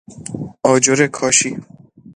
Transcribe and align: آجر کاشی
آجر 0.63 1.07
کاشی 1.07 1.57